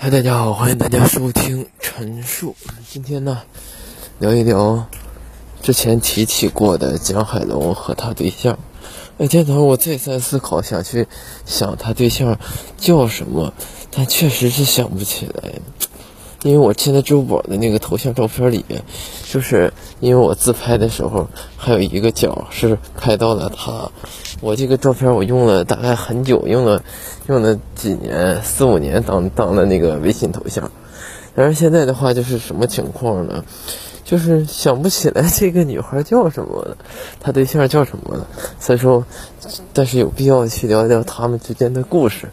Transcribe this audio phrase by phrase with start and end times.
[0.00, 2.54] 嗨，大家好，欢迎大家收听陈述。
[2.88, 3.42] 今天呢，
[4.20, 4.86] 聊一聊
[5.60, 8.60] 之前提起过的蒋海龙和他对象。
[9.16, 11.08] 那天早上我再三思考，想去
[11.44, 12.38] 想他对象
[12.76, 13.52] 叫什么，
[13.90, 15.54] 但确实是想不起来。
[16.42, 18.82] 因为我现在支付宝的那个头像照片里面，
[19.28, 23.90] 就是因为我自拍的时候还有一个角是拍到了他。
[24.40, 26.84] 我这个照片我用了大概很久，用了
[27.26, 30.70] 用了几年，四五年当当的那个微信头像。
[31.34, 33.44] 但是现在的话就是什么情况呢？
[34.08, 36.74] 就是想不起来 这个女孩叫什么了，
[37.20, 38.26] 她对象叫什么了。
[38.58, 39.04] 所以说，
[39.74, 42.26] 但是有必要去聊聊他们之间的故事，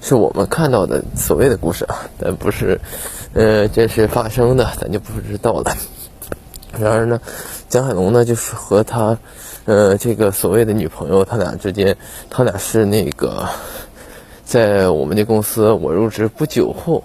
[0.00, 2.80] 是我们看到的所谓的故事啊，但不是。
[3.34, 5.74] 呃，真实发生的咱就不知道了。
[6.76, 7.20] 然而呢，
[7.68, 9.16] 蒋海龙呢，就是和他，
[9.64, 11.96] 呃，这个所谓的女朋友，他俩之间，
[12.28, 13.48] 他俩是那个，
[14.44, 17.04] 在我们的公司，我入职不久后，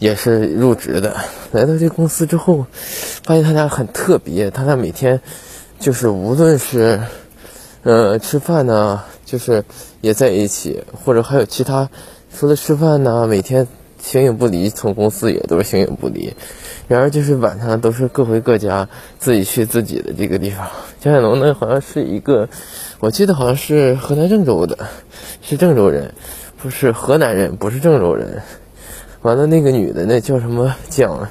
[0.00, 1.14] 也是入职的。
[1.52, 2.66] 来到这公司之后，
[3.22, 5.20] 发现他俩很特别，他俩每天，
[5.78, 7.00] 就是无论是，
[7.84, 9.64] 呃，吃饭呢，就是
[10.00, 11.88] 也在一起，或者还有其他，
[12.36, 13.68] 除了吃饭呢，每天。
[14.02, 16.32] 形影不离，从公司也都是形影不离。
[16.88, 20.68] 然而就是晚上都是各回各家，自己去自己的这个地方。
[21.00, 22.48] 江海龙呢，好像是一个，
[23.00, 24.88] 我记得好像是河南郑州的，
[25.42, 26.14] 是郑州人，
[26.56, 28.40] 不是河南人，不是郑州人。
[29.22, 31.28] 完了，那个女的那叫什么蒋？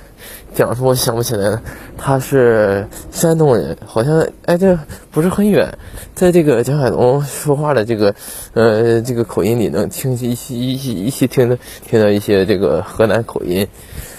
[0.54, 1.62] 讲说我想不起来了，
[1.96, 4.78] 她是山东人，好像哎这
[5.12, 5.78] 不是很远，
[6.16, 8.14] 在这个蒋海龙说话的这个
[8.54, 13.68] 呃这个口音里能听一些一些一些听的听到一些这个河南口音，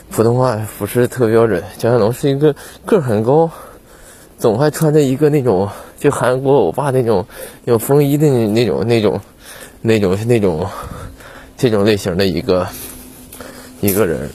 [0.08, 1.62] 普通话不是特标准。
[1.78, 2.54] 蒋海龙是一个
[2.86, 3.50] 个很高，
[4.38, 5.68] 总还穿着一个那种
[5.98, 7.26] 就韩国欧巴那种
[7.64, 9.20] 有风衣的那种那种
[9.82, 10.66] 那种那种
[11.56, 12.68] 这种类型的一个
[13.80, 14.30] 一个人。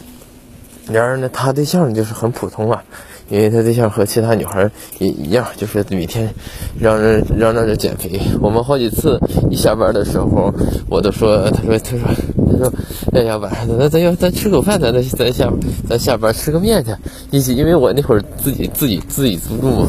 [0.87, 2.83] 然而呢，他对象就是很普通啊，
[3.29, 6.31] 因为他对象和其他女孩也一样，就是每天
[6.79, 8.21] 嚷嚷嚷嚷着减肥。
[8.39, 9.19] 我们好几次
[9.49, 10.53] 一下班的时候，
[10.87, 12.07] 我都说，他说，他说，
[12.51, 12.73] 他说，
[13.13, 15.51] 哎呀，晚上咱咱要咱吃口饭，咱咱咱下
[15.89, 16.91] 咱下班吃个面去，
[17.31, 17.55] 一起。
[17.55, 19.87] 因为我那会儿自己自己自己租住嘛，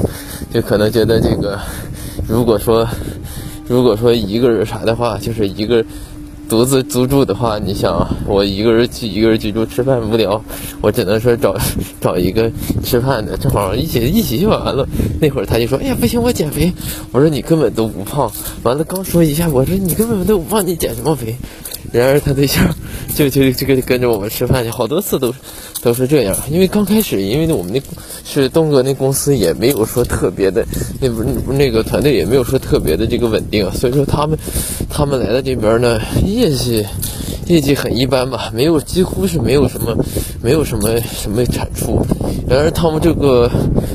[0.50, 1.58] 就可能觉得这个，
[2.26, 2.88] 如果说
[3.68, 5.84] 如果说一个人啥的话，就是一个。
[6.48, 10.42] 独自租住的话，你想我一个人去一个人居住吃饭无聊，
[10.80, 11.56] 我只能说找
[12.00, 12.50] 找一个
[12.84, 14.86] 吃饭的，正好一起一起就完了。
[15.20, 16.72] 那会儿他就说：“哎呀，不行，我减肥。”
[17.10, 18.30] 我说：“你根本都不胖。”
[18.62, 21.36] 完了刚说一下，我说：“你根本都不胖，你减什么肥？”
[21.96, 22.62] 然而他对象
[23.16, 25.34] 就就就跟跟着我们吃饭去，好多次都
[25.82, 26.36] 都是这样。
[26.50, 27.80] 因为刚开始，因为我们那
[28.24, 30.64] 是东哥那公司也没有说特别的，
[31.00, 34.38] 那不那个团队也没有说特别的这个稳定，所以说他们
[34.90, 36.84] 他们来到这边呢，业绩
[37.46, 39.96] 业绩很一般吧，没有几乎是没有什么
[40.42, 42.04] 没有什么什么产出。
[42.48, 43.50] 然而他们这个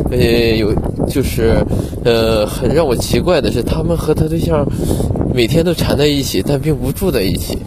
[0.09, 0.17] 呃
[0.57, 0.73] 有
[1.07, 1.63] 就是
[2.03, 4.65] 呃很让我奇怪的是，他们和他对象。
[5.33, 7.57] 每天都缠在一起，但并不住在一起。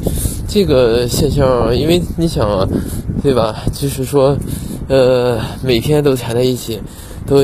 [0.47, 2.69] 这个现象，因为你想啊，
[3.23, 3.65] 对吧？
[3.73, 4.37] 就是说，
[4.89, 6.79] 呃，每天都缠在一起，
[7.27, 7.43] 都，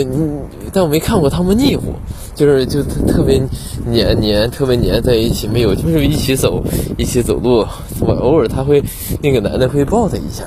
[0.72, 1.94] 但我没看过他们腻乎，
[2.34, 3.40] 就是就特别
[3.86, 6.62] 黏黏，特别黏在一起，没有，就是一起走，
[6.98, 7.66] 一起走路。
[8.00, 8.82] 我偶尔他会，
[9.22, 10.44] 那个男的会抱他一下，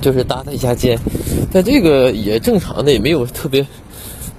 [0.00, 0.98] 就是搭他一下肩，
[1.52, 3.66] 但这个也正常的，也没有特别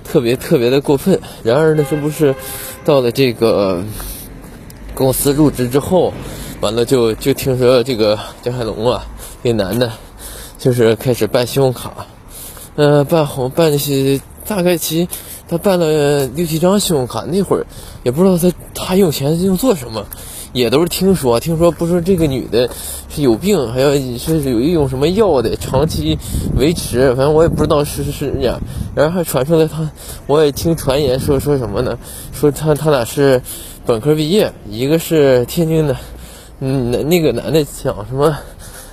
[0.03, 1.19] 特别特别的过分。
[1.43, 2.33] 然而呢，这不是
[2.85, 3.83] 到了这个。
[4.93, 6.13] 公司入职之后，
[6.59, 9.05] 完了就就听说这个江海龙啊，
[9.43, 9.91] 这男的，
[10.57, 12.05] 就是开始办信用卡，
[12.75, 15.07] 呃，办红办那些，大概其
[15.47, 17.65] 他办了六七张信用卡，那会儿
[18.03, 20.05] 也不知道他他用钱用做什么，
[20.53, 22.69] 也都是听说，听说不是这个女的
[23.09, 26.17] 是有病，还要是有一种什么药的长期
[26.57, 28.61] 维持，反正我也不知道是是是这样，
[28.93, 29.89] 然后还传出来他，
[30.27, 31.97] 我也听传言说说什么呢？
[32.33, 33.41] 说他他俩是。
[33.83, 35.97] 本科毕业，一个是天津的，
[36.59, 38.37] 嗯，那那个男的讲什么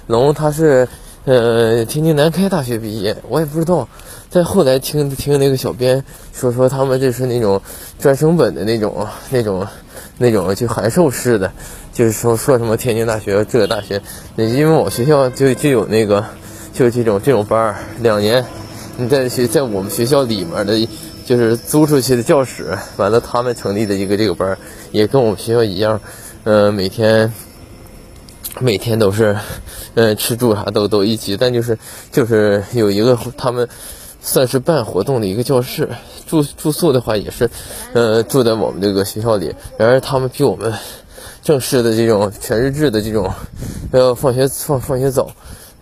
[0.06, 0.88] 龙，他是
[1.26, 3.86] 呃天津南开大学毕业，我也不知道。
[4.30, 6.02] 再后来听听那个小编
[6.32, 7.60] 说说他们这是那种
[7.98, 9.66] 专升本的那种那种
[10.16, 11.52] 那种就函授式的，
[11.92, 14.00] 就是说说什么天津大学这个大学，
[14.36, 16.24] 因为我学校就就有那个
[16.72, 18.44] 就这种这种班儿，两年
[18.96, 20.88] 你在学在我们学校里面的。
[21.28, 24.58] 就是租出去的教室，完了他们成立的一个这个班儿，
[24.92, 26.00] 也跟我们学校一样，
[26.44, 27.30] 呃，每天
[28.60, 29.36] 每天都是，
[29.94, 31.78] 呃，吃住啥都都一起，但就是
[32.10, 33.68] 就是有一个他们
[34.22, 35.90] 算是办活动的一个教室，
[36.26, 37.50] 住住宿的话也是，
[37.92, 39.54] 呃，住在我们这个学校里。
[39.76, 40.72] 然而他们比我们
[41.42, 43.30] 正式的这种全日制的这种，
[43.92, 45.30] 呃，放学放放学早，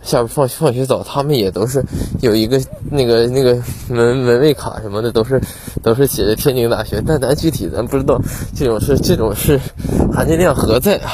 [0.07, 1.83] 下边放放学早，他们也都是
[2.21, 2.59] 有一个
[2.89, 3.53] 那个那个
[3.89, 5.39] 门门卫卡什么的，都是
[5.83, 7.03] 都是写的天津大学。
[7.05, 8.17] 但咱具体咱不知道，
[8.55, 9.59] 这种事这种事
[10.13, 11.11] 含金量何在啊？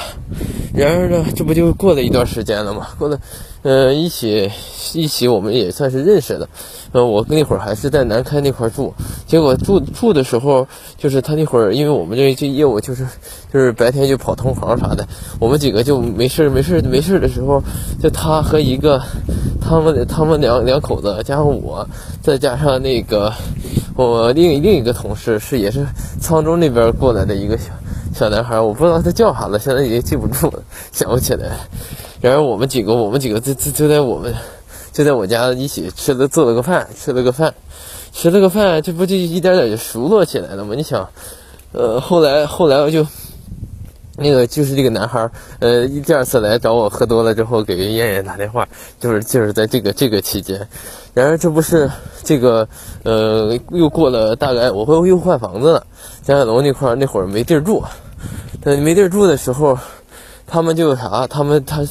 [0.75, 2.87] 然而呢，这不就过了一段时间了吗？
[2.99, 3.19] 过了，
[3.63, 4.51] 呃，一起
[4.93, 6.47] 一起，我们也算是认识的。
[6.91, 8.93] 呃，我那会儿还是在南开那块住，
[9.25, 10.67] 结果住住的时候，
[10.97, 13.07] 就是他那会儿，因为我们这这业务就是
[13.51, 15.07] 就是白天就跑同行啥的，
[15.39, 17.63] 我们几个就没事没事没事的时候，
[18.01, 19.01] 就他和一个
[19.61, 21.87] 他们他们两两口子加上我，
[22.21, 23.33] 再加上那个
[23.95, 25.85] 我另另一个同事是也是
[26.21, 27.71] 沧州那边过来的一个小。
[28.13, 30.61] 小男孩，我不知道他叫啥了，现在已经记不住了，
[30.91, 31.57] 想不起来。
[32.23, 34.33] 然后我们几个，我们几个就就就在我们
[34.93, 37.53] 就在我家一起吃了做了个饭，吃了个饭，
[38.13, 40.73] 吃了个饭，这不就一点点就熟络起来了吗？
[40.73, 41.05] 你想，
[41.73, 43.05] 呃，后来后来我就
[44.15, 45.29] 那个就是这个男孩，
[45.59, 48.65] 呃，第二次来找我喝多了之后，给燕燕打电话，
[49.01, 50.65] 就是就是在这个这个期间。
[51.13, 51.91] 然而这不是
[52.23, 52.65] 这个，
[53.03, 55.85] 呃，又过了大概，我会又换房子了，
[56.23, 57.83] 江海楼那块那会儿没地儿住。
[58.61, 59.77] 等没地儿住的时候，
[60.45, 61.25] 他们就啥？
[61.27, 61.83] 他们他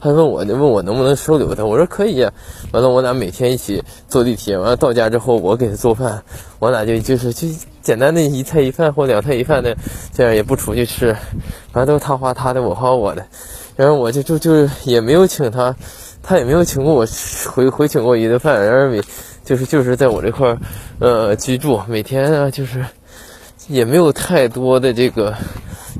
[0.00, 1.64] 他问我，问我能不能收留他？
[1.64, 2.22] 我说可以。
[2.72, 4.58] 完了，我俩每天一起坐地铁。
[4.58, 6.22] 完了到家之后，我给他做饭，
[6.58, 7.48] 我俩就就是就
[7.82, 9.76] 简单的一菜一饭或两菜一饭的，
[10.12, 11.08] 这样也不出去吃，
[11.72, 13.24] 完了都是他花他的，我花我的。
[13.76, 15.74] 然后我就就就也没有请他，
[16.22, 17.06] 他也没有请过我
[17.50, 18.66] 回回请过一顿饭。
[18.66, 19.02] 然后每
[19.44, 20.58] 就是就是在我这块儿
[20.98, 22.84] 呃居住，每天呢就是
[23.68, 25.34] 也没有太多的这个。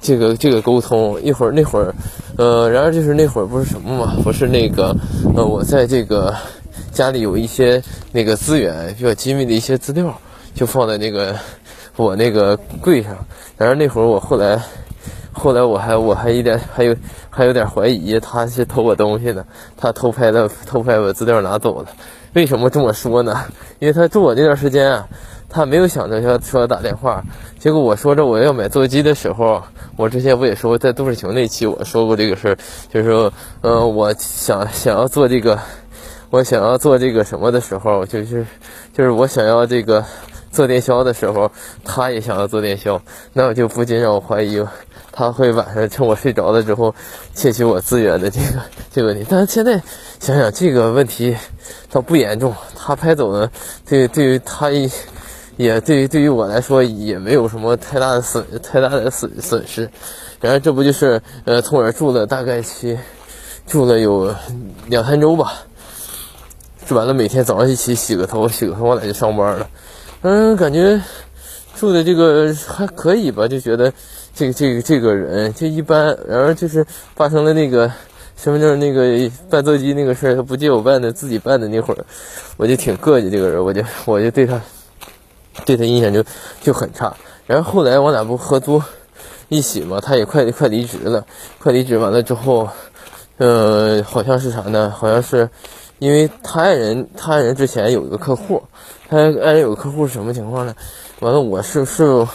[0.03, 1.95] 这个这个沟通一会儿那会儿，
[2.37, 4.95] 呃，然而就是那会儿不是什么嘛，不是那个，
[5.37, 6.35] 呃，我在这个
[6.91, 10.13] 家里有一些那个资源比较机密的一些资料，
[10.57, 11.37] 就放在那个
[11.95, 13.17] 我那个柜上。
[13.57, 14.61] 然而那会儿我后来，
[15.31, 16.97] 后来我还我还一点还有
[17.31, 19.47] 还有点怀疑他是偷我东西的，
[19.77, 21.89] 他偷拍了偷拍我资料拿走了。
[22.33, 23.45] 为什么这么说呢？
[23.79, 25.07] 因为他住我那段时间啊。
[25.55, 27.23] 他没有想着要说打电话，
[27.59, 29.63] 结果我说着我要买座机的时候，
[29.97, 32.59] 我之前不也说过，在杜世雄那期我说过这个事儿，
[32.91, 35.59] 就是说，呃，我想想要做这个，
[36.31, 38.47] 我想要做这个什么的时候，就是，
[38.95, 40.07] 就是我想要这个
[40.51, 41.53] 做电销的时候，
[41.85, 43.03] 他也想要做电销，
[43.35, 44.65] 那我就不禁让我怀疑，
[45.13, 46.95] 他会晚上趁我睡着了之后
[47.35, 49.27] 窃取我资源的这个这个问题。
[49.29, 49.83] 但是现在
[50.19, 51.37] 想想这个问题
[51.91, 53.51] 倒不严重，他拍走了，
[53.87, 54.91] 对对于他一。
[55.57, 59.89] 也对于对于我来说也没有什么太大的损太大的损损失，
[60.41, 62.99] 然而这不就是呃从我这住了大概去
[63.67, 64.35] 住了有
[64.87, 65.53] 两三周吧，
[66.87, 69.69] 住完了每天早上一起洗个头洗个头我俩就上班了，
[70.23, 71.01] 嗯感觉
[71.77, 73.93] 住的这个还可以吧，就觉得
[74.35, 76.85] 这个这个这个人就一般，然而就是
[77.15, 77.91] 发生了那个
[78.37, 82.05] 身份证那个办座机那个事儿，他不借我办的自己办的那会儿，
[82.57, 84.61] 我就挺膈应这个人，我就我就对他。
[85.65, 86.25] 对他印象就
[86.61, 87.15] 就很差，
[87.47, 88.83] 然后后来我俩不合租
[89.49, 91.25] 一起嘛，他也快快离职了，
[91.59, 92.69] 快离职完了之后，
[93.37, 94.91] 呃，好像是啥呢？
[94.91, 95.49] 好像是
[95.99, 98.63] 因为他爱人，他爱人之前有一个客户，
[99.09, 100.75] 他爱人有个客户是什么情况呢？
[101.21, 102.27] 完了，我是是，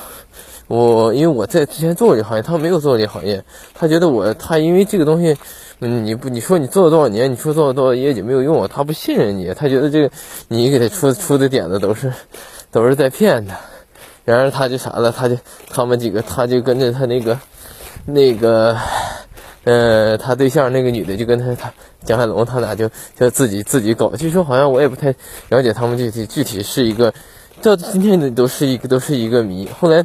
[0.67, 3.43] 我因为我在之前做过这行业，他没有做过这行业，
[3.73, 5.35] 他觉得我他因为这个东西，
[5.79, 8.67] 嗯，你不你说你做了多少年，你说做了多少业绩没有用？
[8.67, 10.11] 他不信任你，他觉得这个
[10.47, 12.11] 你给他出出的点子都是。
[12.69, 13.57] 都是在骗他，
[14.25, 15.37] 然而他就啥了，他就
[15.69, 17.39] 他们几个，他就跟着他那个
[18.05, 18.77] 那个，
[19.63, 21.71] 呃，他对象那个女的就跟他他
[22.03, 24.13] 蒋海龙，他俩就就自己自己搞。
[24.17, 25.15] 据说好像我也不太
[25.47, 27.13] 了解他们具体具体是一个，
[27.61, 29.67] 到今天的都是一个都是一个谜。
[29.79, 30.03] 后来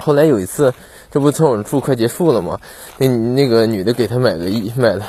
[0.00, 0.74] 后来有一次，
[1.10, 2.58] 这不从我们住快结束了吗？
[2.98, 5.06] 那那个女的给他买个衣买了。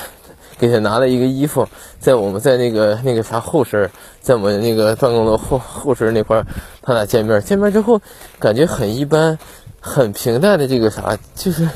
[0.60, 1.68] 给他拿了一个衣服，
[2.00, 6.46] 在我们在那个那个啥后身，在我们那个办公楼后后身那块儿，
[6.84, 8.00] 他俩见面，见面之后
[8.38, 9.40] 感觉很一般，
[9.80, 11.68] 很平淡的这个啥，就是，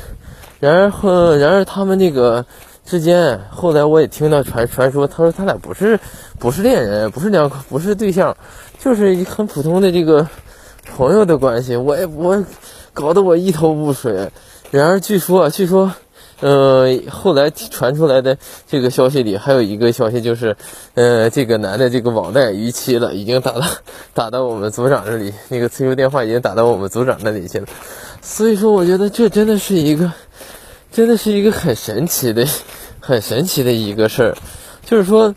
[0.60, 2.46] 然而后然而他们那个
[2.84, 5.98] 之间，后来我也听到传传说，他说他俩不是
[6.38, 8.36] 不是恋人，不是两不是对象，
[8.78, 10.24] 就是很普通的这个
[10.94, 12.40] 朋友的关系，我也我
[12.96, 14.32] 搞得我一头雾水。
[14.70, 15.92] 然而据说啊据说。
[16.40, 18.36] 呃，后来传出来的
[18.68, 20.54] 这个消息里还有一个消息，就是，
[20.92, 23.62] 呃，这个男的这个网贷逾期了，已经打到
[24.12, 27.66] 打到我们组长这里，那个催收电话已经打到我们组长那里去了。
[28.20, 30.12] 所以说，我觉得这真的是一个，
[30.92, 32.46] 真的是一个很神奇的、
[33.00, 34.36] 很神奇的一个事儿。
[34.84, 35.34] 就是说，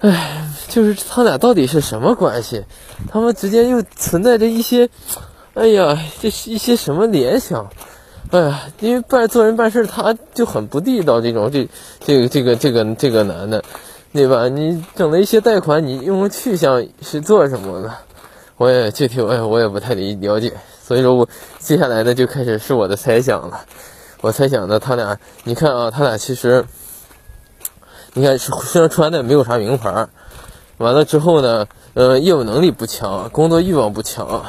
[0.00, 2.64] 哎，就是他俩到底是什么关系？
[3.12, 4.90] 他们之间又存在着一些，
[5.54, 7.70] 哎呀，这是一些什么联想？
[8.30, 11.68] 哎呀，因为办做人办事他就很不地道，这种这
[12.00, 13.62] 这个这个这个这个男的，
[14.12, 14.48] 对吧？
[14.48, 17.92] 你整了一些贷款，你用去向是做什么的？
[18.56, 21.28] 我也具体我也我也不太理了解，所以说我
[21.60, 23.60] 接下来呢就开始是我的猜想了。
[24.22, 26.64] 我猜想呢，他俩，你看啊，他俩其实，
[28.14, 30.08] 你看身上穿的没有啥名牌，
[30.78, 34.46] 完了之后呢，呃，业务能力不强，工作欲望不强。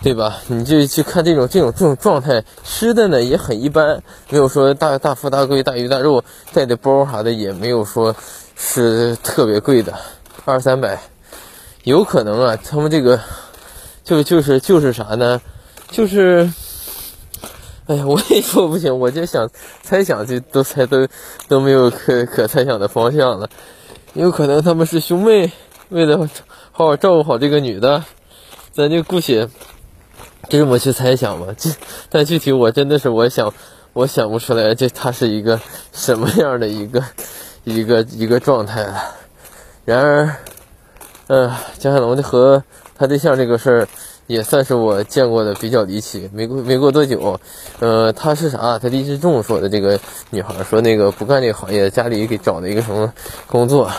[0.00, 0.38] 对吧？
[0.46, 4.00] 你就去看这种这种这种状态，吃的呢也很一般，
[4.30, 8.14] 没有说大大富大贵、大鱼大肉，带的包啥的也没有说
[8.56, 9.92] 是特别贵的，
[10.44, 11.00] 二三百，
[11.82, 13.20] 有可能啊，他们这个
[14.04, 15.40] 就就是就是啥呢？
[15.90, 16.48] 就是，
[17.86, 19.50] 哎呀，我也说不清，我就想
[19.82, 21.08] 猜想，就都猜都
[21.48, 23.50] 都没有可可猜想的方向了，
[24.14, 25.50] 有可能他们是兄妹，
[25.88, 26.18] 为了
[26.70, 28.04] 好好照顾好这个女的，
[28.72, 29.48] 咱就姑且。
[30.48, 31.70] 就这么去猜想吧，这
[32.08, 33.52] 但具体我真的是我想，
[33.92, 35.60] 我想不出来，这他是一个
[35.92, 37.04] 什么样的一个
[37.64, 39.14] 一个一个状态了。
[39.84, 40.36] 然而，
[41.26, 42.62] 呃，江海龙的和
[42.96, 43.88] 他对象这个事儿，
[44.26, 46.30] 也算是我见过的比较离奇。
[46.32, 47.38] 没过没过多久，
[47.80, 48.78] 呃，他是啥？
[48.78, 49.98] 他李志仲说的这个
[50.30, 53.12] 女孩说那个不干这个行业，家里给找了一个什么
[53.46, 53.90] 工作，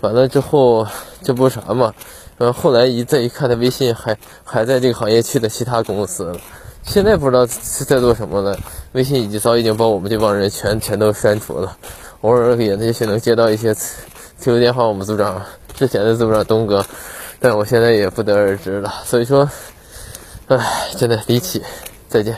[0.00, 0.86] 完了之后
[1.22, 1.94] 这不啥嘛？
[2.38, 6.40] 嗯，后来一再一看，他微信还还在这个行业去的其他公司了，
[6.82, 8.58] 现在不知道是在做什么了。
[8.92, 11.76] 微信已经早已经把我们这帮人全全都删除了，
[12.22, 13.74] 偶尔也也许能接到一些
[14.40, 15.44] QQ 电话，我们组长
[15.76, 16.82] 之前的组长东哥，
[17.38, 18.90] 但我现在也不得而知了。
[19.04, 19.50] 所以说，
[20.46, 21.62] 唉，真的离奇，
[22.08, 22.34] 再见。